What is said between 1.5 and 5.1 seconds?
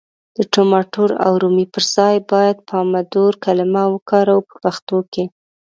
پر ځای بايد پامدور کلمه وکاروو په پښتو